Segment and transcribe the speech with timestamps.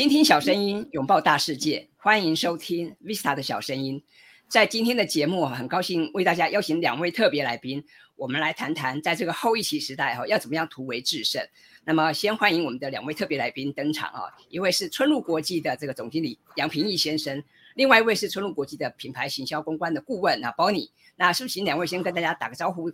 [0.00, 4.02] 倾听小声音，拥抱大世界，欢迎收听 Vista 的小声音。
[4.48, 7.84] 在今天的节目，很高兴为大家邀请两位特别来宾，
[8.16, 11.46] 我们来谈谈在这个后疫情时代哈，要怎么样突围制胜。
[11.84, 14.22] 那么，先欢迎我们的两位特别来宾登场啊！
[14.48, 17.44] 一位是春露国际的这个总经理杨平义先生，
[17.74, 20.88] 另外一位是春露国际的品牌行销公关的顾问啊，Bonnie。
[21.16, 22.90] 那是不是请两位先跟大家打个招呼？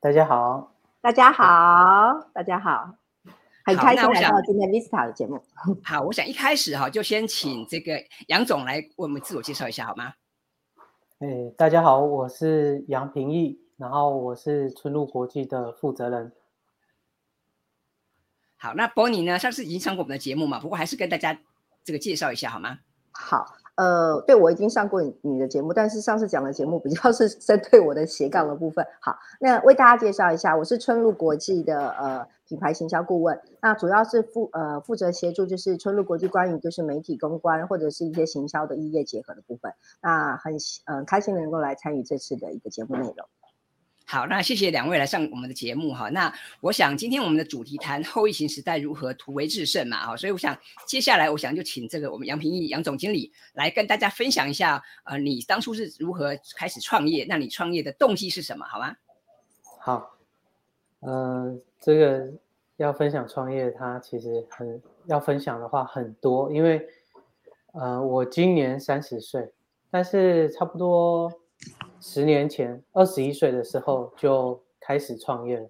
[0.00, 2.94] 大家好，大家好，大家好，
[3.64, 5.42] 很开心来到今天 Vista 的节目。
[5.84, 10.14] 好，我想一开始哈，就先请这个杨总来为我们自我介绍一下，好吗？
[11.18, 16.32] 哎，大家好，我是杨平义，然后我是春露国际的负责人。
[18.56, 19.38] 好，那 Bonnie 呢？
[19.38, 21.38] 上次已经上过我们的节目嘛，不过还是跟大家
[21.84, 22.78] 这个介绍一下好吗？
[23.12, 23.59] 好。
[23.80, 28.86] 呃，对我已经上过你的节目，但是上次讲的节目比较 是针对我的斜杠的部分。
[29.00, 39.72] 好，那为大家介绍一下，我是春露国际的呃品牌行销顾问，那主要是负呃负责协助就是春露国际关于就是媒体公关或者是一些行销的异业结合的部分。
[40.02, 40.52] 那很
[40.84, 43.26] 呃开心能够来参与这次的一个节目内容。
[44.10, 46.08] 好，那谢谢两位来上我们的节目哈。
[46.08, 57.24] 那我想今天我们的主题谈后疫情时代如何突围制胜嘛哈，所以我想接下来我想就请这个我们杨平义杨总经理来跟大家分享一下，呃，你当初是如何开始创业？
[57.28, 58.66] 那你创业的动机是什么？
[58.66, 58.96] 好吗？
[59.78, 60.16] 好，
[60.98, 62.32] 呃，这个
[62.78, 66.84] 要分享创业，它其实很要分享的话很多，因为
[67.74, 69.48] 呃，我今年三十岁，
[69.88, 71.32] 但是差不多。
[72.00, 75.68] 十年前，二十一岁的时候就开始创业了。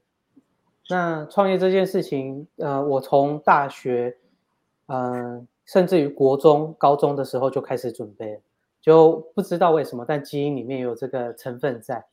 [0.88, 4.16] 那创业这件事情，呃，我从大学，
[4.86, 8.40] 嗯，甚至于国中、高中的时候就开始准备，
[8.80, 12.04] 就不知道为什么，但基因里面有这个成分在。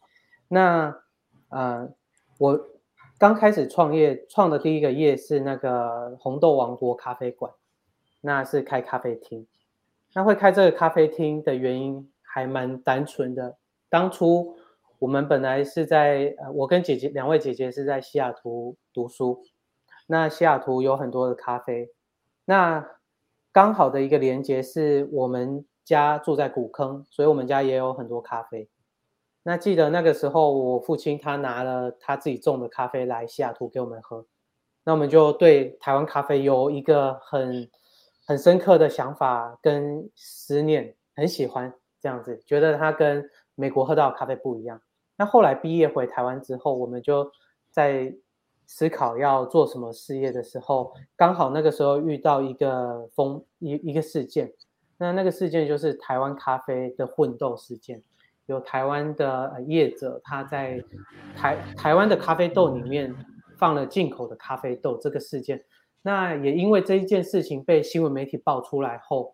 [0.48, 0.96] 那，
[1.50, 1.90] 呃，
[2.38, 2.60] 我
[3.18, 7.52] 刚开始创业，创的第一个业是那个红豆王国咖啡馆，
[8.22, 9.46] 那是开咖啡厅。
[10.14, 13.56] 那会开这个咖啡厅的原因还蛮单纯的。
[13.90, 14.58] 当初
[15.00, 19.44] 我们本来是在，我跟姐姐两位姐姐是在西雅图读书。
[20.08, 21.92] 那西雅图有很多的咖啡，
[22.46, 22.88] 那
[23.52, 28.70] 刚好的一个连接是我们家住在古坑，所以我们家也有很多咖啡。
[29.44, 34.26] 那记得那个时候，我父亲他拿了他自己种的咖啡来西雅图给我们喝，
[34.84, 37.70] 那我们就对台湾咖啡有一个很
[38.26, 44.80] 很深刻的想法跟思念，很喜欢这样子，觉得它跟美国喝到的咖啡不一样。
[45.18, 47.32] 那后来毕业回台湾之后，我们就
[47.72, 48.14] 在
[48.68, 54.54] 思考要做什么事业的时候，刚好那个时候遇到一个风一一个事件。
[55.00, 58.04] 那那个事件就是台湾咖啡的混豆事件，
[58.46, 60.84] 有台湾的业者他在
[61.36, 63.16] 台台湾的咖啡豆里面
[63.58, 65.66] 放了进口的咖啡豆这个事件。
[66.04, 69.34] 那也因为这一件事情被新闻媒体爆出来后，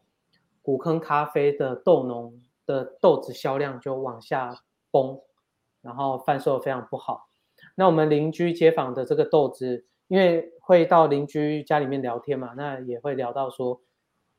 [0.62, 2.34] 古坑咖啡的豆农。
[2.66, 4.56] 的豆子销量就往下
[4.92, 5.20] 崩，
[5.82, 7.30] 然后贩售非常不好。
[7.76, 13.82] 那我们邻居街坊的这个豆子，因为会到邻居家里面聊天嘛，那也会聊到说，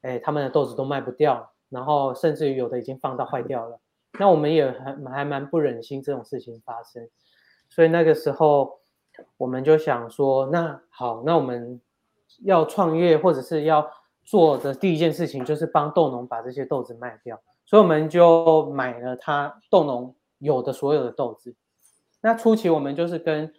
[0.02, 3.80] 哎，他们的豆子都卖不掉，然后甚至于有的已经放到坏掉了。
[4.18, 7.08] 那我们也还还蛮不忍心这种事情发生，
[7.68, 8.78] 所以那个时候
[9.36, 11.80] 我们就想说，那好，那我们
[12.42, 13.90] 要创业或者是要
[14.24, 17.40] 做的第一件事情，就是帮豆农把这些豆子卖掉。
[17.66, 21.54] 所以我们就买了他豆农有的所有的豆子。
[22.20, 23.52] 那初期我们就是跟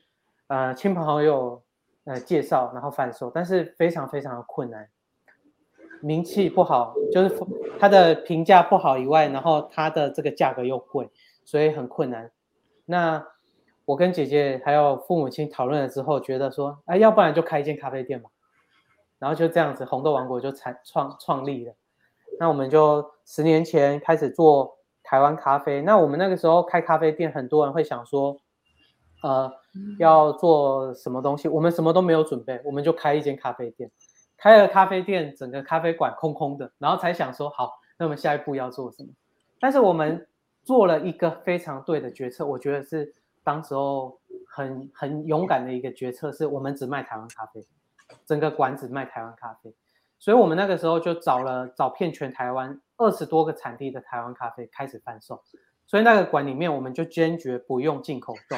[0.48, 1.64] 呃亲朋好友
[2.06, 4.90] 呃介绍，然后贩售，但是非常非常的困难，
[6.02, 7.36] 名气不好，就是
[7.80, 11.10] 它的评价不好以外，然后它的这个价格又贵，
[11.44, 12.32] 所以很困难。
[12.86, 13.26] 那
[13.86, 18.30] 我跟姐姐还有父母亲讨论了之后，觉得说，哎，要不然就开一间咖啡店嘛。
[19.18, 21.74] 然后就这样子，红豆王国就产创创立了。
[22.40, 25.81] 那我们就十年前开始做台湾咖啡。
[25.81, 28.40] 那我们那个时候开咖啡店，很多人会想说，
[29.23, 29.51] 呃，
[30.00, 31.47] 要做什么东西？
[31.47, 33.91] 我们什么都没有准备，我们就开一间咖啡店。
[34.38, 39.10] 开了咖啡店，整个咖啡馆空空的，然后才想说，好，那我们下一步要做什么？
[39.60, 40.27] 但是我们
[40.63, 43.13] 做了一个非常对的决策，我觉得是
[43.44, 47.65] 当时候很很勇敢的一个决策，是我们只卖台湾咖啡，
[48.25, 49.74] 整个馆只卖台湾咖啡。
[50.19, 55.44] 所以我们那个时候就找了找遍全台湾二十多个产地的台湾咖啡开始贩售，
[55.85, 58.57] 所以那个馆里面我们就坚决不用进口豆，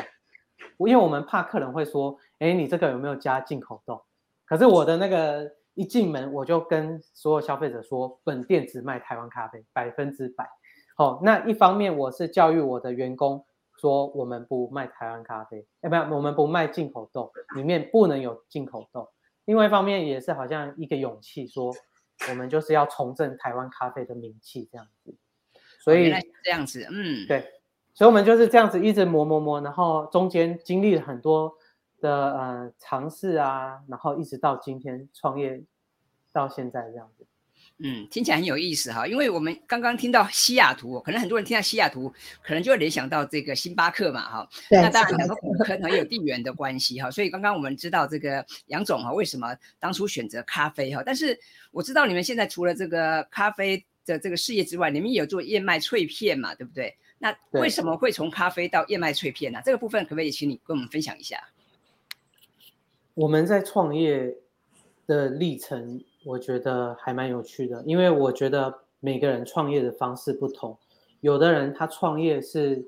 [0.87, 4.03] 因为我们怕客人会说，哎，你这个有没有加进口豆？
[4.45, 10.47] 可是我的那个一进门我就跟所有消费者说，本店只卖台湾咖啡，百分之百。
[10.95, 13.45] 好，那一方面我是教育我的员工
[13.81, 19.09] 说，我们不卖台湾咖啡，哎，不，我们不卖进口豆，里面不能有进口豆。
[19.47, 21.73] 另外一方面也是好像一个勇气，说
[22.29, 25.15] 我们就是要重振台湾咖啡的名气，这样子。
[25.79, 26.11] 所以
[26.43, 27.53] 这样子，嗯，对，
[27.93, 31.55] 所以我们就是这样子一直磨磨磨，然后中间经历了很多
[32.01, 35.63] 的呃尝试啊，然后一直到今天创业
[36.33, 37.16] 到现在这样子。
[37.79, 44.49] 嗯，听起来很有意思哈，因为我们刚刚听到西雅图，可能很多人听到西雅图，可能就会联想到这个星巴克嘛哈。
[44.71, 51.03] 那当然两个可能有地缘的关系哈，所以刚刚我们知道这个杨总哈，为什么当初选择咖啡哈？
[51.05, 51.39] 但是
[51.69, 56.97] 我知道你们现在除了这个咖啡的这个事业之外，你们也有做燕麦脆片嘛，对不对？
[57.19, 59.61] 那为什么会从咖啡到燕麦脆片呢？
[59.63, 61.37] 这个部分可不可以请你跟我们分享一下？
[63.13, 64.35] 我们在创业
[65.05, 66.03] 的历程。
[66.27, 70.77] 我觉得还蛮有趣的，因为我觉得每个人创业的方式不同，
[71.21, 72.85] 有的人他创业是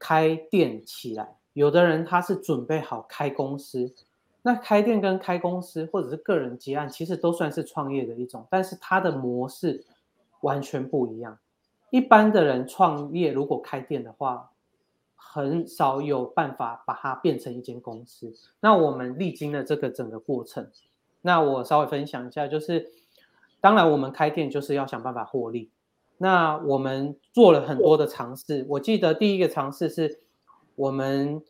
[0.00, 3.94] 开店起来，有的人他是准备好开公司。
[4.42, 9.84] 那开店跟开公司或者是个人结案，其实都算是创业的一种，但是它的模式
[10.40, 11.38] 完全不一样。
[11.90, 14.50] 一般的人创业如果开店的话，
[15.14, 18.34] 很少有办法把它变成一间公司。
[18.58, 20.68] 那我们历经了这个整个过程。
[21.26, 22.86] 那我稍微分享一下，就是
[23.58, 25.70] 当然我们开店就是要想办法获利。
[26.18, 30.20] 那我们做了很多的尝试，我记得第一个尝试是
[30.76, 31.42] 我们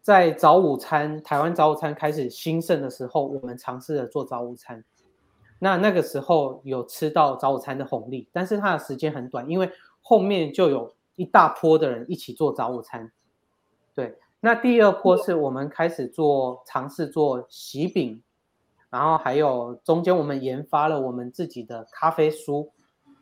[0.00, 4.84] 在早午餐，台湾早午餐开始兴盛的时候，我们尝试着做早午餐。
[5.58, 9.68] 那那个时候有吃到早午餐的红利，但是它的时间很短，因为
[10.02, 13.10] 后面就有一大波的人一起做早午餐。
[13.92, 18.22] 对，那第二波是我们开始做尝试做喜饼。
[18.90, 22.68] 然后还有中间，我们研发了我们自己的咖啡酥，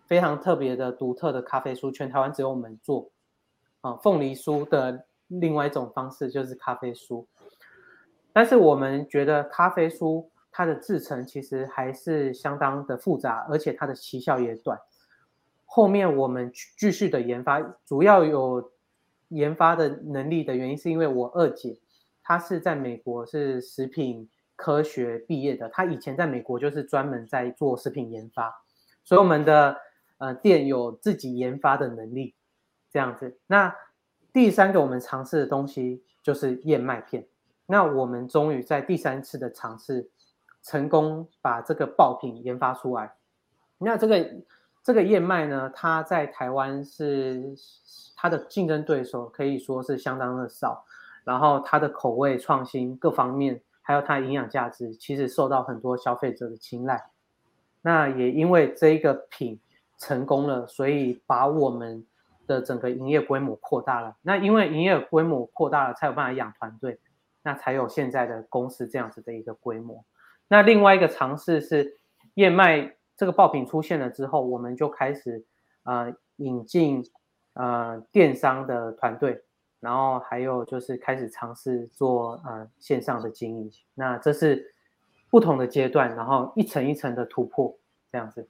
[0.06, 3.10] 非常特别的、独特的咖啡酥，全台湾只有我们做。
[3.82, 7.26] 啊，凤梨酥的另外一种方式就是咖啡酥，
[8.32, 14.80] 但是我们觉得咖啡酥它的制成其实还是相当的复杂，而且它的奇效也短。
[15.66, 18.72] 后面我们继续的研发，主要有
[19.28, 21.78] 研发的能力的原因，是因为我二姐
[22.22, 24.30] 她是在美国是食品。
[24.58, 28.52] 科学毕业的，他以前在美国就是专门在做食品研发，
[29.04, 29.76] 所以我们的
[30.18, 32.34] 呃店有自己研发的能力，
[32.90, 33.38] 这样子。
[33.46, 33.72] 那
[34.32, 37.24] 第三个我们尝试的东西就是燕麦片，
[37.66, 40.10] 那我们终于在第三次的尝试
[40.60, 43.14] 成功把这个爆品研发出来。
[43.78, 44.28] 那这个
[44.82, 47.54] 这个燕麦呢，它在台湾是
[48.16, 50.84] 它的竞争对手可以说是相当的少，
[51.22, 53.62] 然后它的口味创新各方面。
[53.88, 57.02] 还有它营养价值，其实受到很多消费者的青睐。
[57.80, 59.58] 那也因为这一个品
[59.96, 62.06] 成功了，所以把我们
[62.46, 64.14] 的整个营业规模扩大了。
[64.20, 66.98] 那因为营业规模扩大了，才有办法养团队，
[67.42, 70.04] 那才有现在的公司这样子的一个规模。
[70.48, 71.98] 那另外一个尝试是
[72.34, 75.46] 燕麦这个爆品出现了之后，我们就开始
[75.84, 77.02] 呃引进
[77.54, 79.42] 呃电商的团队。
[79.80, 84.74] 然后还有就是开始尝试做呃线上的经营，那这是
[85.30, 87.78] 不同的阶段，然后一层一层的突破
[88.10, 88.48] 这样子。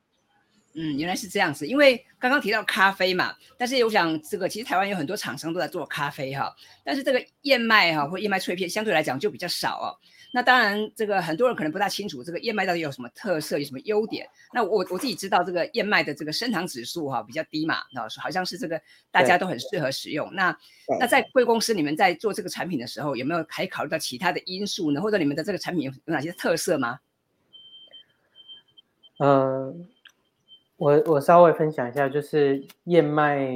[0.74, 6.54] 嗯，原来是这样子，因为刚刚提到咖啡嘛，但是我想这个其实台湾有很多厂商都在做咖啡哈，
[6.84, 9.86] 但是这个燕麦哈或燕麦脆片相对来讲就比较少哦。
[10.30, 14.28] 那当然，这个很多人可能不大清楚这个燕麦到底有什么特色，有什么优点。
[14.52, 18.78] 那我我自己知道，这个燕麦的这个升糖指数哈比较低嘛，那好像是这个
[19.10, 20.28] 大家都很适合使用。
[20.34, 20.54] 那
[21.00, 25.00] 那在贵公司你们在做这个产品的时候，有没有还考虑到其他的因素呢？
[25.00, 27.00] 或者你们的这个产品有有哪些特色吗？
[29.20, 29.88] 嗯，
[30.76, 33.48] 我我稍微分享一下，就是燕麦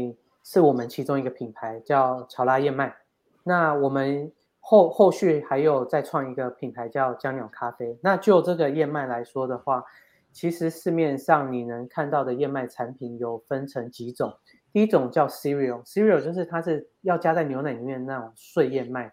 [0.42, 2.96] 是我们其中一个品牌，叫乔拉燕麦。
[3.42, 4.32] 那我们。
[4.64, 7.98] 后后续还有再创一个品牌叫江鸟咖啡。
[8.00, 9.84] 那就这个燕麦来说的话，
[10.30, 14.32] 其实市面上你能看到的燕麦产品有分成几种。
[14.72, 19.12] 第一种叫 cereal，cereal 就是它是要加在牛奶里面那种碎燕麦，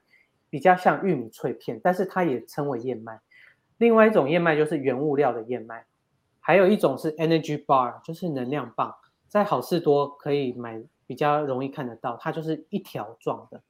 [0.50, 3.20] 比较像玉米脆片，但是它也称为燕麦。
[3.78, 5.86] 另外一种燕麦就是原物料的燕麦。
[6.42, 8.96] 还有一种是 energy bar，就是能量棒，
[9.28, 13.62] 在好事多可以买，比较容易看得到，它就是一条状的。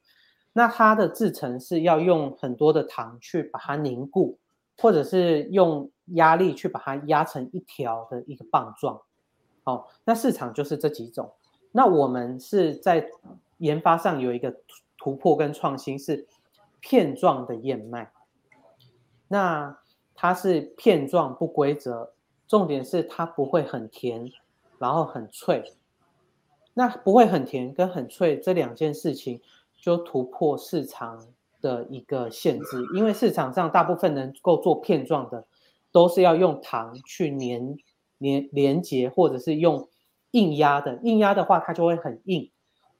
[0.60, 4.36] 那它的制成是要用很多的糖去把它凝固，
[4.76, 9.00] 或者是用压力去把它压成一条的一个棒状。
[9.64, 11.32] 哦，那市场就是这几种。
[11.72, 13.08] 那我们是在
[13.56, 14.54] 研发上有一个
[14.98, 16.26] 突破跟创新，是
[16.80, 18.12] 片状的燕麦。
[19.28, 19.74] 那
[20.14, 22.12] 它是片状不规则，
[22.46, 24.30] 重点是它不会很甜，
[24.78, 25.72] 然后很脆。
[26.74, 29.40] 那不会很甜跟很脆这两件事情。
[29.80, 31.26] 就突破市场
[31.60, 35.46] 的一个限制，因为市场上大部分能够做片状的，
[35.90, 37.76] 都是要用糖去粘
[38.18, 39.88] 连连接，或者是用
[40.32, 42.50] 硬压的，硬压的话它就会很硬。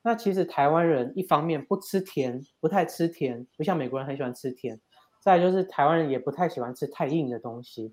[0.02, 4.80] 那其实台湾人一方面不吃甜，不太吃甜，不像美国人很喜欢吃甜。
[5.20, 7.92] 再就是台湾人也不太喜欢吃太硬的东西，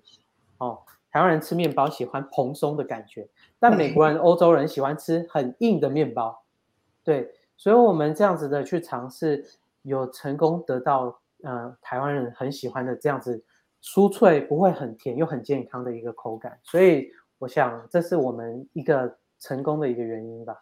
[0.56, 0.78] 哦，
[1.10, 3.28] 台湾人吃面包喜欢蓬松的感觉，
[3.60, 6.42] 但美国人、欧洲人喜欢吃很硬的面包。
[7.04, 9.44] 对，所以我们这样子的去尝试，
[9.82, 13.44] 有成功得到呃台湾人很喜欢的这样子
[13.82, 16.56] 酥脆不会很甜又很健康的一个口感。
[16.62, 20.56] 所以我想这是我们一个成功的一个原因吧。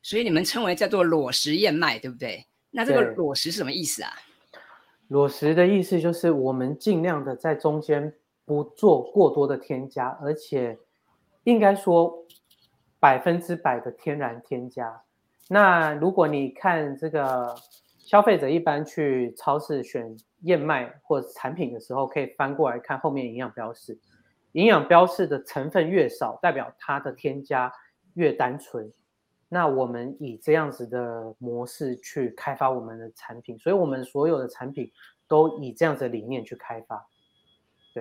[0.00, 2.46] 所以你们称为叫做裸食燕麦，对不对？
[2.70, 4.12] 那这个裸食是什么意思啊？
[5.08, 8.14] 裸食的意思就是我们尽量的在中间
[8.44, 10.78] 不做过多的添加，而且
[11.42, 12.24] 应该说
[13.00, 15.02] 百分之百的天然添加。
[15.50, 17.56] 那如果你看这个
[17.98, 23.98] 消费者一般去超市选燕麦或产品的时候，可以翻过来看后面营养标示，
[24.52, 27.72] 营养标示的成分越少，代表它的添加
[28.14, 28.92] 越单纯。
[29.48, 34.92] 那我们以这样子的模式去开发我们的产品，所以我们所有的产品
[35.26, 37.06] 都以这样子的理念去开发。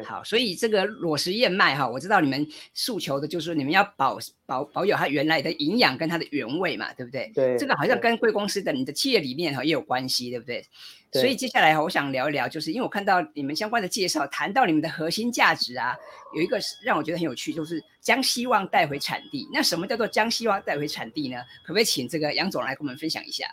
[0.04, 7.32] 好，所以这个裸食燕麦哈，我知道你们诉求的就是你们要保保保有它原来的营养跟它的原味嘛，对不对？
[7.34, 10.66] 对，这个好像跟贵公司的你的企业理念哈也有关系，对不对？
[11.14, 15.96] 所以接下来哈，我想聊一聊，就是因为我看到你们相关的介绍，谈到你们的核心价值啊，
[16.36, 19.48] 有一个让我觉得很有趣，就是将希望带回产地。
[19.54, 21.38] 那什么叫做将希望带回产地呢？
[21.64, 23.48] 可不可以请这个杨总来跟我们分享一下？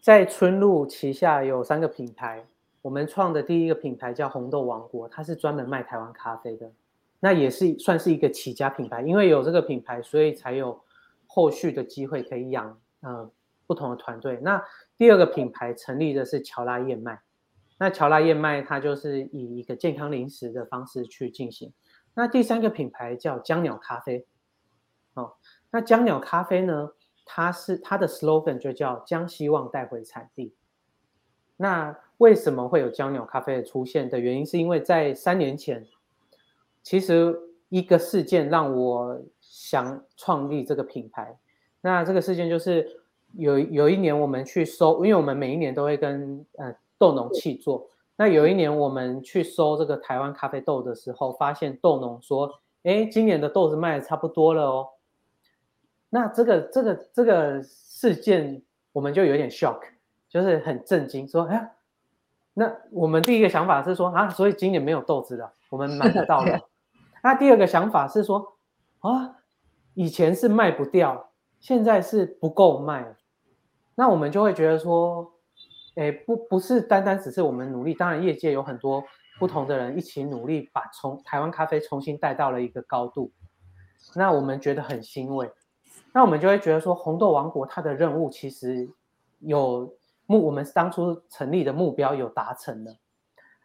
[0.00, 2.46] 在春露旗下有三个品牌。
[2.82, 6.72] 我们创的第一个品牌叫红豆王国，它是专门卖台湾咖啡的，
[7.20, 9.02] 那也是算是一个起家品牌。
[9.02, 10.80] 因为有这个品牌，所以才有
[11.26, 13.30] 后续的机会可以养呃
[13.66, 14.38] 不同的团队。
[14.42, 14.64] 那
[14.96, 17.20] 第二个品牌成立的是乔拉燕麦，
[17.78, 21.72] 那乔拉燕麦它就是以一个健康零食的方式去进行。
[22.14, 24.26] 那第三个品牌叫江鸟咖啡，
[25.14, 25.34] 哦，
[25.70, 26.90] 那江鸟咖啡呢，
[27.24, 30.54] 它是它的 slogan 就叫将希望带回产地。
[31.62, 35.86] 那为什么会有江鸟咖啡的出现的原因，是因为在三年前，
[36.82, 37.38] 其实
[37.68, 41.38] 一个事件让我想创立这个品牌。
[41.82, 43.02] 那这个事件就是
[43.34, 47.86] 有有一年我们去收，因为我们每一年都会跟呃豆农契作。
[48.16, 52.50] 那有一年我们去收这个台湾咖啡豆的时候，发现豆农说
[52.84, 54.88] ：“哎，今年的豆子卖的差不多了哦。”
[56.08, 58.62] 那这个这个这个事件，
[58.92, 59.80] 我们就有点 shock。
[60.30, 61.72] 就是很震惊，说哎，
[62.54, 66.60] 那我们第一个想法是说啊，所以今年没有豆子了，我们买不到了。
[67.20, 68.56] 那第二个想法是说
[69.00, 69.38] 啊，
[69.94, 73.04] 以前是卖不掉，现在是不够卖，
[73.96, 75.32] 那我们就会觉得说，
[75.96, 79.02] 哎，不不是单单只是我们努力，当然业界有很多
[79.40, 83.32] 不同的人一起努力，把从台湾咖啡重新带到了一个高度，
[84.14, 85.50] 那我们觉得很欣慰，
[86.12, 88.88] 那我们就会觉得说，红豆王国它的任务其实
[89.40, 89.92] 有。
[90.30, 92.96] 目我们当初成立的目标有达成了，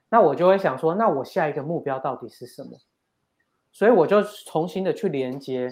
[0.10, 2.72] 那我就会想说，那我下一个目标到底是什么？
[3.72, 5.72] 所以我就重新的去连接。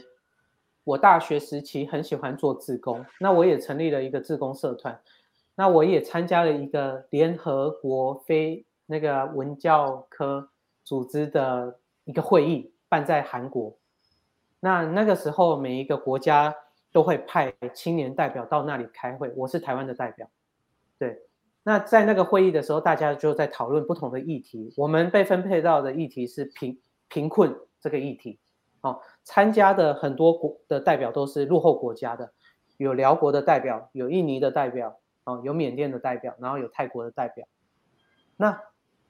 [0.83, 5.01] 我大学时期很喜欢做志工，那我也成立了一个志工社团，
[5.55, 10.47] 那我也参加了一个联合国非那个文教科
[10.83, 13.75] 组织的一个会议，办在韩国。
[14.59, 16.53] 那那个时候每一个国家
[16.91, 20.29] 都会派青年代表到那里开会，我是台湾的代表。
[21.03, 21.19] 对，
[21.63, 24.73] 那在那个会议的时候，大家就在讨论不同的议题。
[24.77, 26.79] 我们被分配到的议题是贫
[27.09, 28.39] 贫困这个议题。
[28.79, 32.31] 哦，参加的很多国的代表都是落后国家的，
[32.77, 37.45] 有辽国的代表，有印尼的代表，哦，有缅甸的代表，然后有泰国的代表。
[38.37, 38.57] 那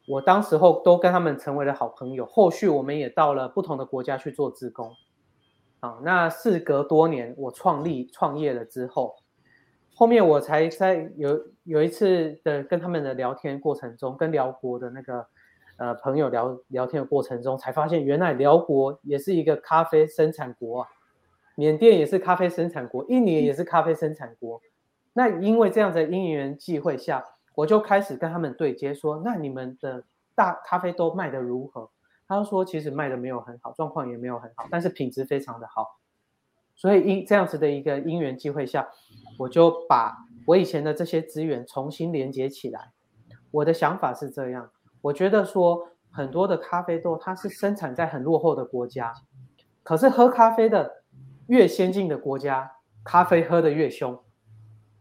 [0.08, 2.26] 我当时候都跟他们成为了好朋友。
[2.26, 4.92] 后续我们也到了不同的国家去做志工。
[5.80, 9.16] 好，那事隔多年，我创立创业了之后。
[10.03, 15.25] 后面我才在有有一次的跟他们的聊天过程中，跟辽国的那个
[15.77, 20.89] 呃朋友聊聊天的过程中，才发现原来辽国也是一个咖啡生产国啊，
[21.55, 24.60] 缅甸也是咖啡生产国，印尼也是咖啡生产国。
[25.13, 30.03] 那因为这样的因缘际会下，我就开始跟他们对接，说那你们的
[30.36, 31.89] 大咖啡都卖得如何？
[32.27, 35.98] 他说其实卖的没有很好，状况也没有很好，但是品质非常的好。
[36.75, 38.88] 所以因这样子的一个因缘机会下，
[39.38, 40.15] 我就把
[40.46, 42.92] 我以前的这些资源重新连接起来。
[43.51, 49.13] 我的想法是这样，我觉得说很多的咖啡豆它是生产在很落后的国家，
[49.84, 51.03] 可是喝咖啡的
[51.48, 52.72] 越先进的国家，
[53.03, 54.20] 咖啡喝的越凶。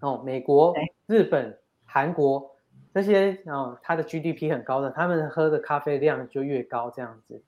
[0.01, 0.75] 哦，美国、
[1.07, 2.51] 日本、韩国
[2.93, 7.43] 这些哦，它的 GDP 很高的，他们喝的咖啡量就越高这样子。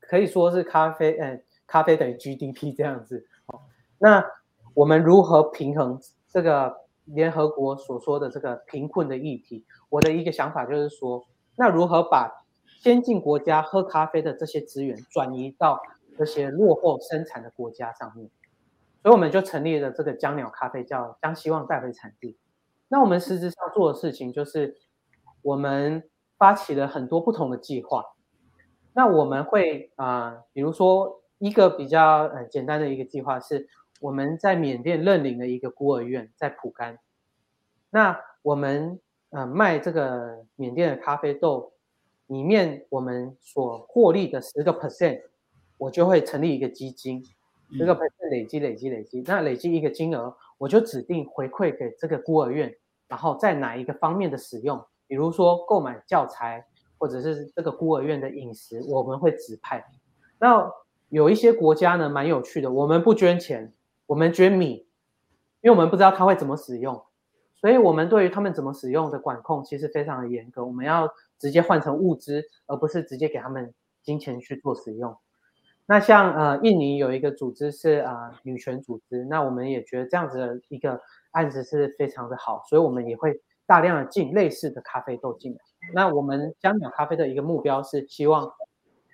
[0.00, 3.26] 可以说是咖啡，嗯，咖啡等于 GDP 这样子。
[3.98, 4.24] 那
[4.74, 9.64] 我们如何平衡这个联合国所说的这个贫困的议题？
[9.88, 11.26] 我的一个想法就是说，
[11.56, 12.44] 那如何把
[12.80, 15.80] 先进国家喝咖啡的这些资源转移到
[16.16, 18.30] 这些落后生产的国家上面？
[19.02, 22.36] 所以我们就成立了这个江鸟咖啡，叫将希望带回产地。
[22.88, 24.76] 那我们实质上做的事情就是，
[25.42, 28.04] 我们发起了很多不同的计划。
[28.92, 33.68] 那我们会啊，比如说一个比较呃简单的一个计划是，
[34.00, 36.98] 我们在缅甸认领了一个孤儿院在蒲甘。
[37.90, 39.00] 那我们
[39.30, 41.72] 呃卖这个缅甸的咖啡豆，
[42.26, 45.22] 里面我们所获利的十个 percent，
[45.78, 47.22] 我就会成立一个基金。
[47.78, 52.74] 这个 percent 累积累积累积，那累积一个金额，我就指定回馈给这个孤儿院，
[53.08, 56.64] 然后在哪一个方面的使用，比如说购买教材，
[56.96, 59.84] 或者是这个孤儿院的饮食，我们会指派。
[60.38, 60.70] 那
[61.10, 63.70] 有一些国家呢，蛮有趣的，我们不捐钱，
[64.08, 64.86] 我们捐米，
[65.60, 67.04] 因为我们不知道他会怎么使用，
[67.56, 75.14] 所以我们对于他们怎么使用的管控其实非常的严格，我们要直接换成物资，而不是直接给他们金钱去做使用。
[75.84, 81.00] 那像呃，印尼有一个组织是啊女权组织，那我们也觉得这样子的一个
[81.32, 85.58] 案子是非常的好，所以我们也会大量的进类似的咖啡豆进来。
[85.94, 88.50] 那我们香鸟咖啡的一个目标是希望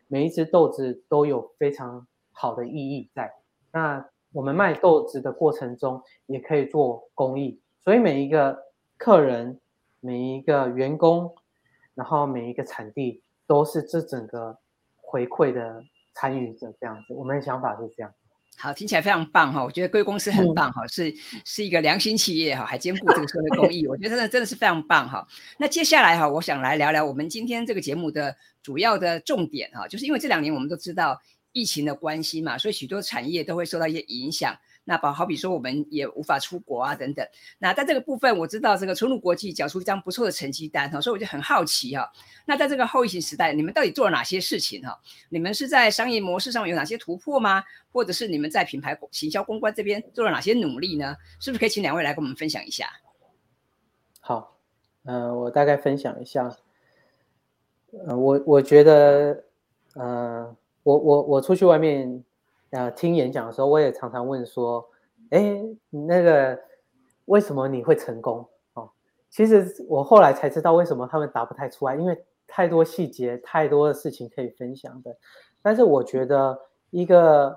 [0.06, 3.32] 每一只豆子都有非常好的意义在。
[3.72, 8.58] 那我们卖豆子的过程中也可以做公益，所以每一个
[8.98, 9.58] 客人、
[10.00, 11.34] 每一个员工，
[11.94, 14.58] 然后每一个产地都是这整个
[14.96, 15.82] 回馈的。
[16.16, 18.14] 参与者这样子，我们的想法是这样。
[18.56, 19.64] 好，听起来非常棒哈！
[19.64, 21.12] 我觉得贵公司很棒哈，是
[21.44, 25.26] 是一个良心企业哈，还兼顾这个社会公益，我觉得真的真的是非常棒哈。
[25.58, 31.20] 那接下来哈，我想来聊聊我们今天这个节目的主要的重点哈，就是因为这两年我们都知道
[31.54, 34.54] 疫情的关系嘛，所以许多产业都会受到一些影响。
[34.86, 37.26] 那好好比说，我们也无法出国啊，等等。
[37.58, 42.12] 那在这个部分，我知道这个春路国际缴出一张不错的成绩单哈，所以我就很好奇哈。
[42.44, 45.00] 那在这个后疫情时代，你们到底做了哪些事情哈？
[45.30, 47.64] 你们是在商业模式上有哪些突破吗？
[47.90, 51.16] 或者是你们在品牌行销公关这边做了哪些努力呢？
[51.40, 52.90] 是不是可以请两位来跟我们分享一下？
[54.20, 54.58] 好，
[55.04, 56.54] 嗯，我大概分享一下。
[58.06, 59.44] 呃，我我觉得，
[59.94, 62.24] 呃，我我我出去外面。
[62.70, 64.84] 呃，听演讲的时候，我也常常问说
[65.30, 66.58] ：“哎，那个
[67.26, 68.44] 为什么你会成功？”
[68.74, 68.90] 哦，
[69.30, 75.16] 其实我后来才知道为什么他们答不太出来，因为太多细节，太多的事情可以分享的。
[75.62, 76.58] 但是我觉得，
[76.90, 77.56] 一个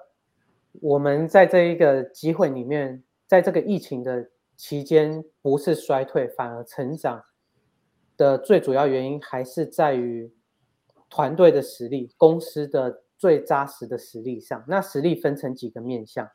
[0.81, 7.23] 我们在这一个机会里面，在这个疫情的期间，不是衰退，反而成长
[8.17, 10.31] 的最主要原因，还是在于
[11.09, 13.01] 团队的实力，公司的。
[13.17, 16.29] 最扎实的实力上，那实力分成几个面向。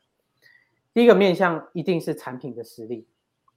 [0.93, 3.07] 第一个面向一定是产品的实力。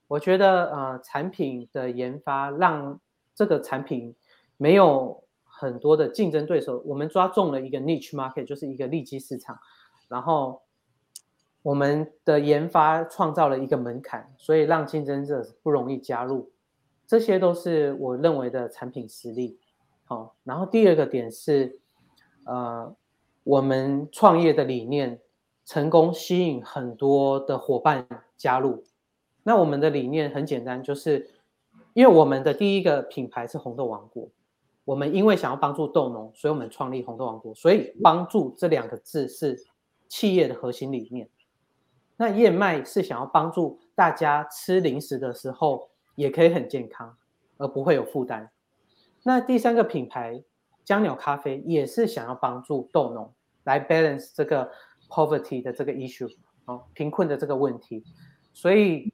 [0.06, 3.00] 我觉得，呃，产品的研发让
[3.34, 4.14] 这个产品
[4.56, 6.80] 没有很多的竞争对手。
[6.86, 9.58] 我们抓中了一个 niche market，就是一个利基市场。
[10.08, 10.62] 然后，
[11.62, 16.52] 我们的研发创造了一个门槛，所以让竞争者不容易加入。
[17.06, 19.58] 这些都是我认为的产品实力。
[20.04, 21.80] 好，然后第二个点是，
[22.44, 22.96] 呃。
[23.46, 25.20] 我们创业的理念
[25.64, 28.04] 成功吸引很多的伙伴
[28.36, 28.82] 加入。
[29.44, 31.30] 那我们的理念很简单，就是
[31.92, 34.28] 因为我们的第一个品牌是红豆王国，
[34.84, 37.54] 我们因为想要帮助豆农，所以我们创立红豆王国。
[37.54, 39.56] 所以帮助这两个字是
[40.08, 41.28] 企业的核心理念。
[42.16, 47.16] 那燕麦是想要帮助大家吃零食的时候也可以很健康，
[47.58, 48.50] 而不会有负担。
[49.22, 50.42] 那第三个品牌
[50.84, 53.32] 江鸟咖啡也是想要帮助豆农。
[53.66, 54.68] 来 balance 这个
[55.08, 56.28] poverty 的这个 issue，
[56.64, 58.02] 哦，贫困的这个问题，
[58.52, 59.12] 所以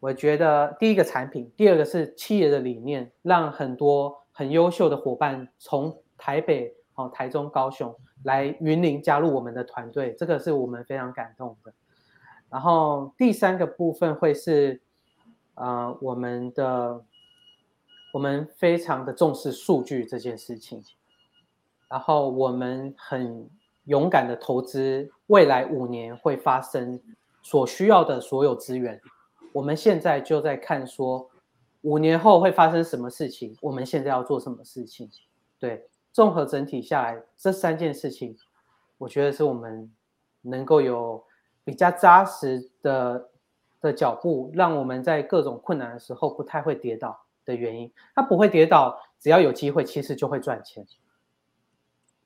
[0.00, 11.72] 我觉得第一个产品，第二个是企业的理念，让很多很优秀的伙伴从台北、哦台中、高雄来云林加入我们的团队，这个是我们非常感动的。
[12.48, 14.80] 然后第三个部分会是，
[15.54, 17.04] 呃，我们的
[18.12, 20.82] 我们非常的重视数据这件事情，
[21.88, 23.50] 然后我们很。
[23.90, 27.00] 勇敢的投资，未来五年会发生
[27.42, 29.00] 所需要的所有资源。
[29.52, 31.28] 我们现在就在看，说
[31.80, 35.10] 五年后会发生什么事情，我们现在要做什么事情。
[35.58, 38.36] 对，综合整体下来，这三件事情，
[38.96, 39.90] 我觉得是我们
[40.40, 41.20] 能够有
[41.64, 43.28] 比较扎实的
[43.80, 47.92] 的脚步，让我们在各种困难的时候不太会跌倒的原因。
[48.14, 50.86] 它不会跌倒，只要有机会，其实就会赚钱。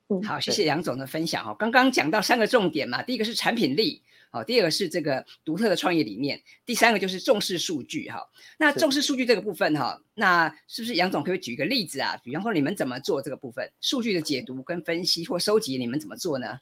[0.08, 1.54] 嗯，好，谢谢杨总的分享哈。
[1.58, 8.28] 刚刚讲到三个重点嘛，第一个是产品力，好，第二个是这个独特的创业理念，第三个就是重视数据哈。
[8.58, 12.20] 那重视数据这个部分哈，那是不是杨总可以举个例子啊？
[12.22, 16.60] 比方说你们怎么做这个部分数据的解读跟分析或收集，你们怎么做呢？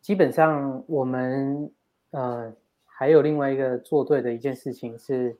[0.00, 1.70] 基本上我们
[2.12, 2.50] 呃
[2.86, 5.36] 还有另外一个做对的一件事情是。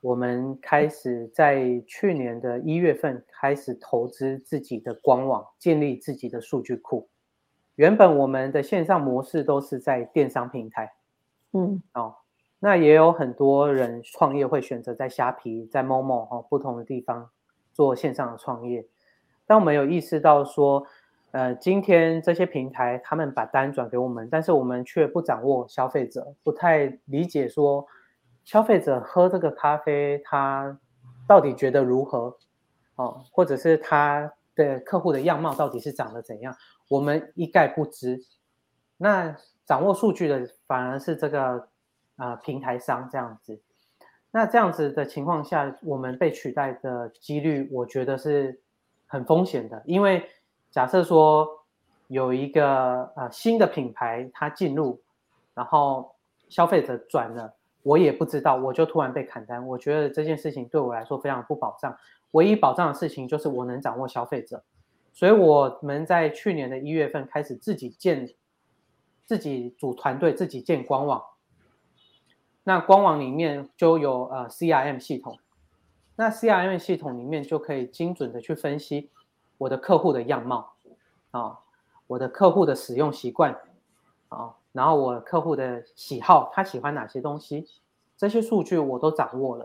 [0.00, 7.08] 我们开始在去年的一月份开始投资自己的官网，建立自己的数据库。
[7.74, 10.92] 原本我们的线上模式都是在电商平台，
[11.52, 12.14] 嗯，哦，
[12.60, 17.28] 那也有很多人创业会选择在虾皮、在某某哦不同的地方
[17.72, 18.86] 做线上的创业。
[19.46, 20.86] 但我们有意识到说，
[21.32, 27.84] 呃，今天这些平台他们把单转给我们，但是我们却不掌握消费者，不太理解说。
[28.48, 30.80] 消费者喝这个咖啡，他
[31.26, 32.34] 到底觉得如何？
[32.94, 36.56] 哦，或者是他的客户的样貌到底是长得怎样？
[36.88, 38.24] 我们一概不知。
[38.96, 41.68] 那掌握数据的反而是这个
[42.16, 43.60] 啊平台商这样子。
[44.30, 48.62] 那这样子的情况下，我们被取代的几率，我觉得是
[49.06, 49.82] 很风险的。
[49.84, 50.26] 因为
[50.70, 51.46] 假设说
[52.06, 55.02] 有一个呃新的品牌它进入，
[55.52, 56.14] 然后
[56.48, 57.57] 消费者转了。
[57.88, 59.66] 我也不知道，我就突然被砍单。
[59.66, 61.96] 我觉得这件事情对我来说非常不保障。
[62.32, 64.62] 唯一保障的事情就是我能掌握消费者，
[65.14, 68.28] 所以我们在去年的一月份开始自己建、
[69.24, 71.24] 自己组团队、自己建官网。
[72.62, 75.38] 那官网里面就有呃 CRM 系统，
[76.14, 79.08] 那 CRM 系统里面就可以精准的去分析
[79.56, 80.74] 我的客户的样貌
[81.30, 81.60] 啊，
[82.06, 83.58] 我的客户的使用习惯
[84.28, 84.57] 啊。
[84.72, 87.66] 然后我客户的喜好，他喜欢哪些东西，
[88.16, 89.64] 这些数据我都掌握了，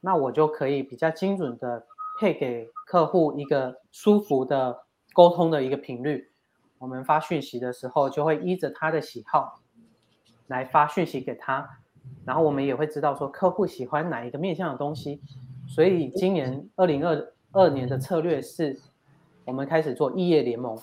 [0.00, 1.86] 那我就可以比较精准的
[2.20, 6.30] 配给客户一个舒服的沟通的一个频率。
[6.78, 9.60] 我们发讯息的时候，就会依着他的喜好
[10.48, 11.78] 来发讯息给他，
[12.26, 15.22] 然后我们也会知道说客户喜欢哪一个面向的东西。
[15.68, 18.78] 所以今年二零二二年的策略是，
[19.44, 20.76] 我们开始做异业联盟，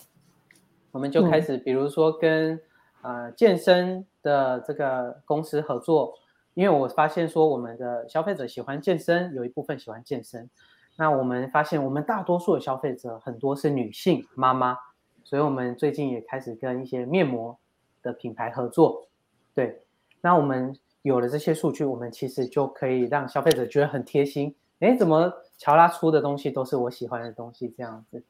[0.91, 2.59] 我们就开始比如说跟。
[3.01, 6.13] 呃，健身的这个公司合作，
[6.53, 10.49] 因为我发现说我们的消费者喜欢健身，有一部分喜欢健身。
[10.97, 14.77] 那我们发现我们大多数的消费者很多是女性妈妈，
[15.23, 17.57] 所以我们最近也开始跟一些面膜
[18.03, 19.07] 的品牌合作。
[19.55, 19.81] 对，
[20.21, 24.55] 那我们有了这些数据，我们其实就可以让消费者觉得很贴心。
[24.79, 27.73] 哎，怎么乔拉出的东西都是我喜欢的东西？
[27.75, 28.23] 这样子，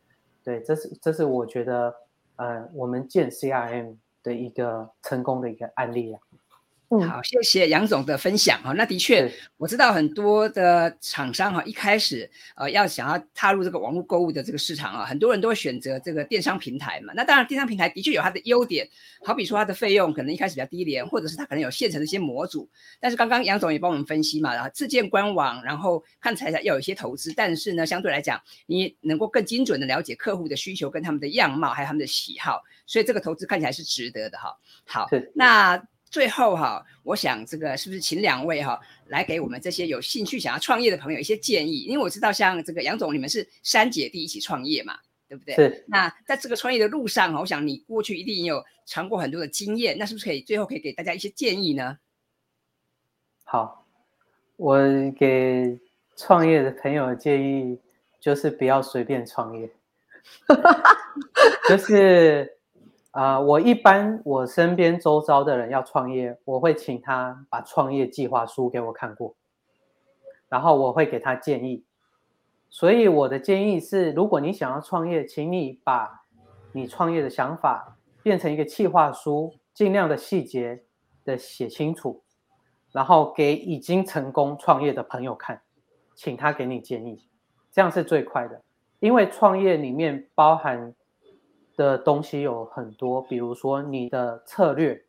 [0.43, 1.93] 对，这是这是我觉得，
[2.37, 3.95] 呃，我们建 CRM。
[4.23, 6.19] 的一个成功的一个案例啊。
[6.99, 8.73] 好，谢谢杨总的分享哈。
[8.73, 17.13] 那的确，我知道很多的厂商哈，一开始呃要想要踏入这个网络购物的这个市场啊，很多人都会选择这个电商平台嘛。
[17.15, 18.85] 那当然，电商平台的确有它的优点，
[19.23, 22.69] 好比说它的费用可能一开始比较低廉，或者是它可能有现成的一些模组。
[22.99, 34.57] 但是刚刚杨总也帮我们分析嘛，然后自建官网，然后看起来要有一些投资，但是呢，相对来讲，你能够更精准的了解客户的需求跟他们的样貌，还有他们的喜好，所以这个投资看起来是值得的哈。
[34.85, 35.81] 好，那。
[36.11, 41.83] 最后哈，我想这个是不是请两位哈来给我们这些有兴趣想要创业的朋友一些建议？
[41.83, 45.55] 因为我知道像这个杨总，你们是三姐弟一起创业嘛，对不对？
[45.55, 45.85] 是。
[45.87, 51.97] 那在这个创业的路上，我想你过去一定有尝过很多的经验，那是不是可以最后可以给大家一些建议呢？
[53.45, 53.87] 好，
[54.57, 54.77] 我
[55.17, 55.79] 给
[56.17, 57.79] 创业的朋友的建议
[58.19, 59.69] 就是不要随便创业，
[61.69, 62.57] 就是。
[63.11, 69.35] 啊，我一般我身边周遭的人要创业，我会请他把创业计划书给我看过，
[70.47, 71.83] 然后我会给他建议。
[72.69, 76.23] 所以我的建议是，如果你想要创业，请你把
[76.71, 80.85] 你创业的想法变成一个计划书，尽量的细节
[81.25, 82.23] 的写清楚，
[82.93, 85.61] 然后给已经成功创业的朋友看，
[86.15, 87.27] 请他给你建议，
[87.73, 88.61] 这样是最快的，
[89.01, 90.95] 因为创业里面包含。
[91.75, 95.03] 的东西有很多，比如说你的策略，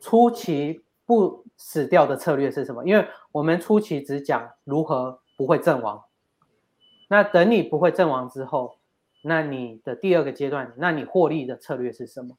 [0.00, 2.84] 初期不死掉的策略是什么？
[2.84, 6.04] 因为我们初期只讲如何不会阵亡，
[7.08, 8.78] 那等你不会阵亡之后，
[9.22, 12.36] 那你的第二个阶段，那你获利的策略是什么？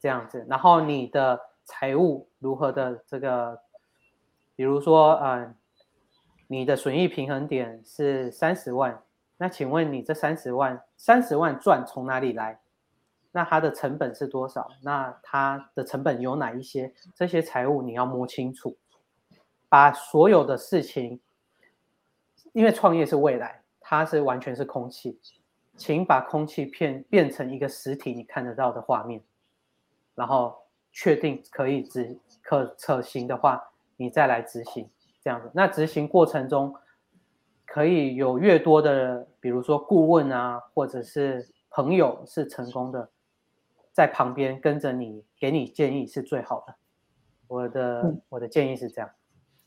[0.00, 3.60] 这样子，然后你的财务如何的这个，
[4.56, 5.54] 比如说，嗯，
[6.48, 9.03] 你的损益平衡点是三十万。
[9.36, 12.60] 那请问你这三十万，三十万赚从哪里来？
[13.32, 14.70] 那它的成本是多少？
[14.80, 16.94] 那它的成本有哪一些？
[17.16, 18.76] 这些财务你要摸清楚，
[19.68, 21.20] 把所有的事情，
[22.52, 25.18] 因为创业是未来，它是完全是空气，
[25.76, 29.20] 请把空气片变成一个实体你看得到的画面，
[30.14, 30.56] 然后
[30.92, 33.60] 确定可以执可可行的话，
[33.96, 34.88] 你再来执行
[35.24, 35.50] 这样子。
[35.52, 36.72] 那执行过程中，
[37.66, 43.10] 可以有越多的，比如说顾问啊，或者是朋友是成功的，
[43.92, 46.74] 在旁边跟着你，给你建议是最好的。
[47.48, 49.10] 我的我的建议是这样。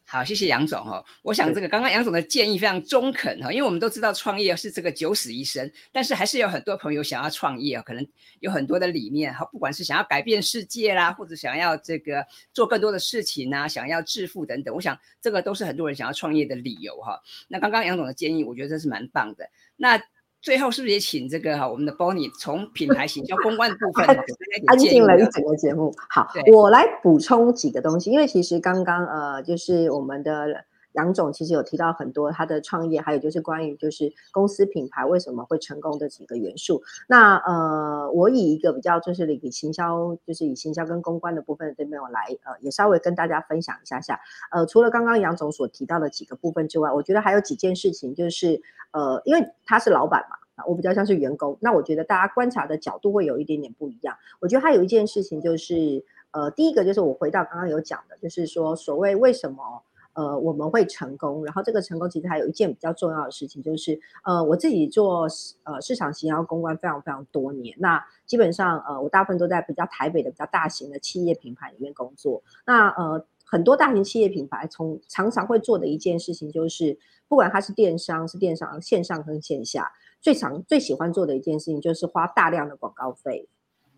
[0.09, 1.03] 好，谢谢杨总哈。
[1.21, 8.07] 我想这个刚刚杨总的建议非常中肯哈，因为我们都知道创业是这个九死一生，但是还是有很多朋友想要创业啊，可能
[8.39, 17.21] 有很多的理念哈，不管是想要改变世界啦，或者想要这个做更多的事情啊，想要致富等等，我想这个都是很多人想要创业的理由哈。
[17.49, 19.49] 那刚刚杨总的建议，我觉得这是蛮棒的。
[19.75, 20.01] 那
[20.47, 24.05] 最后是不是也请这个哈我们的 Bonnie 从品牌行销公关的部分
[24.67, 25.93] 安静了一整个节目？
[26.09, 30.63] 好，我来补充几个东西，因为其实刚刚呃就是我们的。
[30.93, 36.81] 杨总其实有提到很多他的创业，还有就是关于就是公司品牌为什么会成功的几个元素。
[37.07, 44.19] 那呃，我以一个比较就是以行销，就是以行销跟公关的部分这边我来呃，也稍微跟大家分享一下下。
[44.49, 54.15] 呃，除了刚刚杨总所提到的几个部分之外，我觉得还有几件事情，就是呃，因为他是老板嘛，我比较像是员工，那我觉得大家观察的角度会有一点点不一样。
[54.39, 59.83] 我觉得还有一件事情就是，呃，第一个就是我回到刚刚有讲的，就是说所谓为什么。
[60.17, 61.45] 呃，我们会成功。
[61.45, 65.27] 然后这个成功其实还有一件比较重要的事情，就是呃，我自己做
[65.61, 67.77] 呃市场行销公关非常非常多年。
[67.77, 72.41] 那基本上呃，我大部分都在比较台北的比较大型的企业品牌里面工作。
[72.65, 83.47] 那呃，很多大型企业品牌从常常会做的一件事情，就是不管它是电商是电商线上跟线下，最常最喜欢做的一件事情，就是花大量的广告费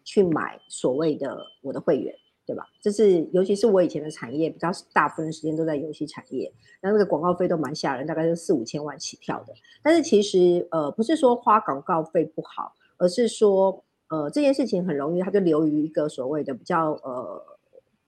[0.04, 2.14] 去买所谓的我的会员。
[2.50, 2.66] 对吧？
[2.82, 6.52] 这是尤其是我以前的产业，比较大部分时间都在游戏产业，
[6.82, 9.54] 那那个广告费都蛮吓人，大概是四五千万起跳的。
[9.84, 17.40] 但是其实呃，不是说花广告费不好，而是说呃这件事情很容易它就流于一个所谓的比较呃，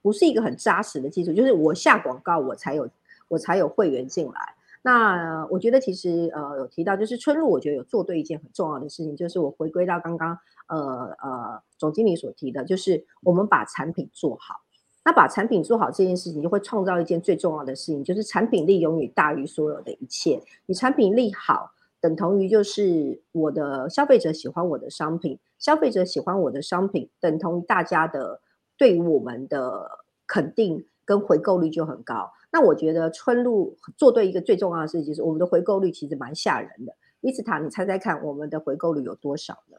[0.02, 2.90] 不是一个很扎实的基础，就是我下广告我才有
[3.28, 4.56] 我才有会员进来。
[4.84, 14.62] 那我觉得其实呃有提到，就是春露，我觉得有做对一件很重要的事情，就是我回归到刚刚呃呃总经理所提的，就是我们把产品做好。
[15.04, 20.40] 那把产品做好这件事情，就会创造一件最重要的事情，就是产品力永远大于所有的一切。
[20.68, 28.42] 你产品力好，等同于就是我的消费者喜欢我的商品，消费者喜欢我的商品，等同于大家的
[28.78, 29.90] 对于我们的
[30.28, 32.32] 肯定跟回购率就很高。
[32.52, 36.94] 那我觉得春露做对一个最重要的事情，就是我们的回购率其实蛮吓人的。
[37.22, 39.78] 伊斯塔，你猜猜看，我们的回购率有多少呢？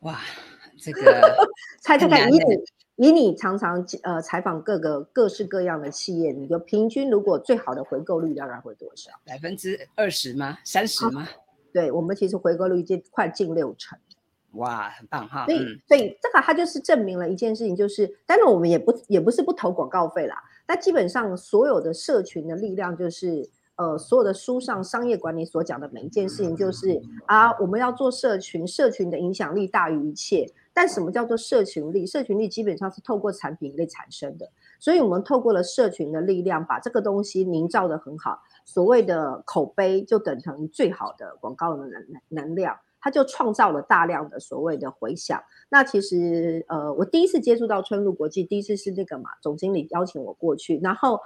[0.00, 0.20] 哇，
[0.78, 1.02] 这个
[1.82, 9.10] 猜猜看，以你以你常常呃采访各个各式各样的企业，你就平均如果最好的回购率大概会多少？
[9.24, 10.58] 百分之二十吗？
[10.64, 11.26] 三十吗？
[11.72, 13.98] 对我们其实回购率已经快近六成。
[14.52, 15.44] 哇，很棒哈！
[15.44, 20.42] 所以，所以这个它就是证明了一件事情，就是，当然我们也不也不是不投广告费啦。
[20.68, 30.46] 那基本上所有的社群的力量，就是呃，所有的书上商业管理所讲的每一件事情，就是啊，我们要做社群，社群的影响力大于一切。
[30.74, 32.06] 但什么叫做社群力？
[32.06, 34.48] 社群力基本上是透过产品力产生的。
[34.78, 38.38] 所以我们透过了社群的力量，把这个东西营造的很好。
[38.64, 42.76] 所谓的口碑，就等同于最好的广告的能能量。
[43.00, 45.42] 他就创造了大量的所谓的回响。
[45.68, 51.20] 那其实，呃，我第一次接触到春露国际，第一次是那个嘛，总经理邀请我过去，然后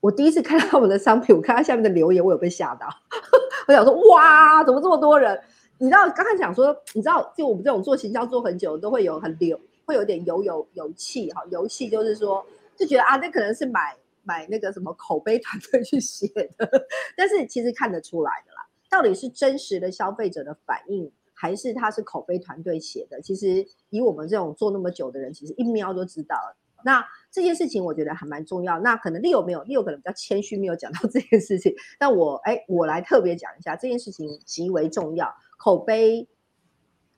[0.00, 2.86] 我第一次看到我们的商品，我看到下面的留言，我有被吓到。
[3.66, 5.40] 我想说，哇，怎么这么多人？
[5.78, 12.44] 你知道，刚才讲说，你知道，就我们这种做行销做很久，都会有很流，会有点油油油气哈，油气就是说，
[12.76, 16.26] 就觉得啊，那可能是买买那个什么口碑团队去写
[16.58, 16.68] 的，
[17.16, 18.57] 但是其实看得出来的。
[18.88, 23.20] 到底是真实的消费者的反应，还是他是口碑团队写的？
[23.20, 26.56] 其实以我们这种做那么久的人，其实一瞄就知道了。
[26.84, 28.78] 那这件事情我觉得还蛮重要。
[28.80, 31.74] 那可能 Leo 没有，Leo 可能比较谦虚，没有讲到 这件事情。
[31.98, 35.34] 但我哎，我来特别讲一下这件事情极为重要。
[35.58, 36.28] 口碑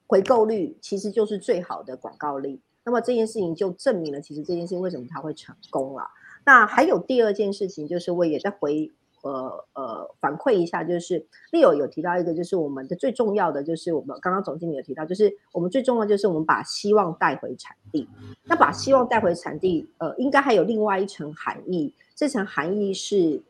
[0.06, 2.60] 回购率其实就是最好的广告力。
[2.84, 6.04] 那么这件事情就证明了，其实这件事情为什么它会成功了。
[6.44, 8.90] 那还有第二件事情，就是我也在回。
[9.22, 18.08] 呃呃，反馈一下，就是 Leo 有提到一个，就是我们的最重要的，就是我们刚刚总经理有提到，就是我们最重要就是我们把希望带回产地。
[18.44, 21.92] 那把希望带回产地，呃，应该还有另外一层含义。
[22.14, 23.42] 这层含义是，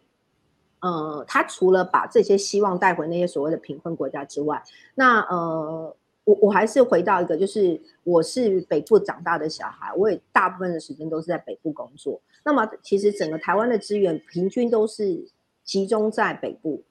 [0.81, 4.61] 呃，他除了把这些希望带回那些所谓的贫困国家之外，
[4.97, 12.21] 那呃，我我还是回到一个，就是我是北部长大的小孩，我也大部分的时间都是在北部工作。
[12.45, 15.29] 那么其实整个台湾的资源平均都是。
[15.65, 16.83] 集中在北部，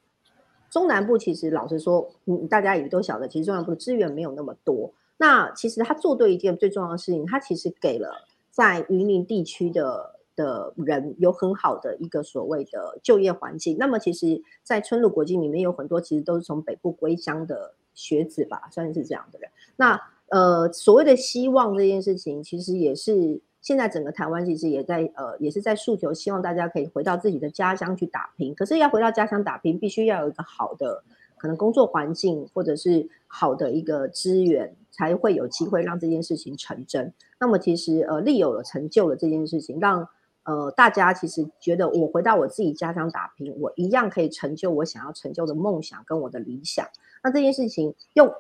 [0.70, 4.94] 中南部其实老实说，嗯，大家也都晓得，其实中南部的资源没有那么多。
[5.18, 13.78] 那其实他做对一件最重要的事情，他其实给了在云林地区的的人有很好的一个所谓的就业环境。
[13.78, 19.50] 那么其实，在春鹿国际里面有很多其实都是从北部归乡的学子吧，算是这样的人。
[19.76, 23.42] 那呃，所谓的希望这件事情，其实也是。
[23.62, 28.56] 现在整个台湾其实也在呃，也是在诉求，希望大家可以回到自己的家乡去打拼。
[28.56, 31.04] 可是要回到家乡打拼，必须要有一个好的
[31.38, 37.14] 可能工作环境，或者是好的一个资源，才会有机会让这件事情成真。
[37.38, 40.08] 那么其实呃，立有了成就了这件事情，让
[40.44, 46.88] 呃大家其实觉得我回到我自己家乡打拼，我一样可以成就我想要成就的梦想跟我的理想。
[47.22, 48.34] 那这件事情用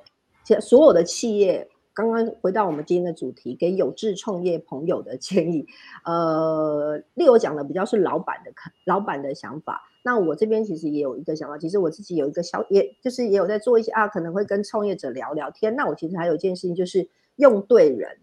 [0.61, 1.67] 所有的企业。
[1.99, 5.67] 刚刚回到我们今天的主题，给有志创业朋友的建议。
[6.05, 9.81] 呃，例如讲的比较是老板的看老板的想法。
[10.01, 15.75] 那我这边其实也有一个想法，其实我自己有一个小，也就是也有在做一些啊，可能会跟创业者聊聊天。
[15.75, 18.17] 那我其实还有一件事情，就是用对人，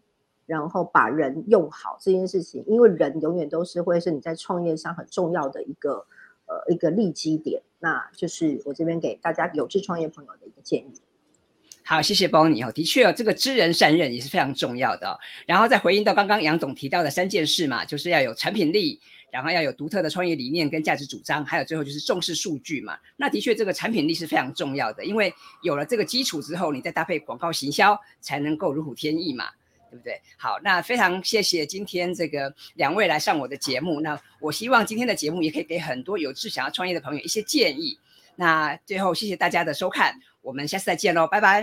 [0.46, 6.06] 然后把人用好这件事情，因为人永远都是会是你在创业上很重要的一个
[6.46, 7.60] 呃一个利基点。
[7.78, 10.94] 那就是我这边给大家有志创业朋友的一个建议。
[11.88, 12.72] 好，谢谢 Bonny 哦。
[12.72, 15.16] 的确哦，这个知人善任也是非常重要的。
[15.46, 22.98] 然后再回应到刚刚杨总提到的三件事嘛，就是要有产品力，然后要有独特的创业理念跟价值主张，还有最后就是重视数据嘛。
[23.16, 29.50] 那的确，这个产品力是非常重要的，因为有了这个基础之后，你再搭配广告行销，才能够如虎添翼嘛，
[29.88, 30.20] 对不对？
[30.36, 34.00] 好，那非常谢谢今天这个两位来上我的节目。
[34.00, 37.96] 那我希望今天的节目也可以给很多有志想要创业的朋友一些建议。
[38.38, 41.60] 那最后，谢谢大家的收看，我们下次再见喽，拜拜，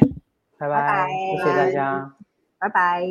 [0.59, 2.13] 拜拜，谢谢大家，
[2.59, 3.01] 拜拜。